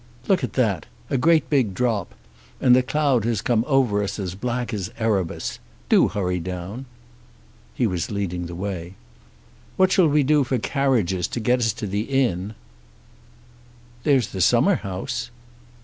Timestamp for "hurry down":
6.07-6.87